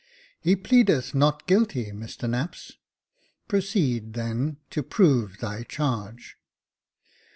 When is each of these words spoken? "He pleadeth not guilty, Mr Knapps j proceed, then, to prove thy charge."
"He 0.41 0.55
pleadeth 0.55 1.13
not 1.13 1.45
guilty, 1.45 1.91
Mr 1.91 2.27
Knapps 2.27 2.69
j 2.69 2.73
proceed, 3.47 4.13
then, 4.13 4.57
to 4.71 4.81
prove 4.81 5.37
thy 5.37 5.61
charge." 5.61 6.37